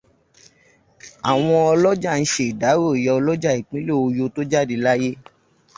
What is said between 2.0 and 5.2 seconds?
ń sèdárò Ìyálọ́jà ìpínlẹ̀ Oyo tó jáde láyé.